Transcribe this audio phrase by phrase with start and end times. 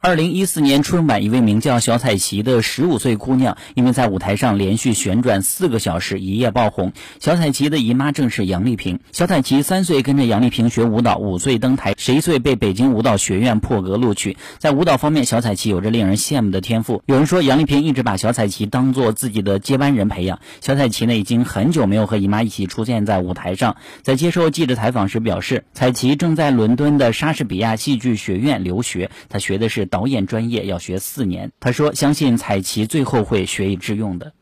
[0.00, 6.92] 二零一四年春晚，一位名叫小彩旗的十五岁姑娘，因为在舞台上连续旋转四个小时，一夜爆红。
[7.18, 9.00] 小彩旗的姨妈正是杨丽萍。
[9.10, 14.36] 小彩旗三岁跟着杨丽萍学舞蹈，五岁登台，十一岁被北京舞蹈学院破格录取。
[14.58, 17.02] 在舞蹈方面，小彩旗有着令人羡慕的天赋。
[17.06, 20.38] 有人说，杨丽萍一直把小彩旗当做自己的接班人培养。
[20.60, 23.74] 小彩旗呢，已经很久没有和姨妈一起出现在舞台上。
[24.02, 29.87] 在接受记者采访时表示，彩旗正在伦敦的莎士比亚戏剧学院留学，她学的是。
[29.88, 34.32] 导演专业要学四年，他说相信彩旗最后会学以致用的。